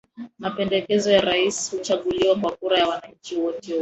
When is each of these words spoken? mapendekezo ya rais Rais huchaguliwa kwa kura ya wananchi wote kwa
mapendekezo 0.39 1.11
ya 1.11 1.21
rais 1.21 1.31
Rais 1.31 1.71
huchaguliwa 1.73 2.35
kwa 2.35 2.51
kura 2.51 2.77
ya 2.77 2.87
wananchi 2.87 3.35
wote 3.37 3.59
kwa 3.59 3.69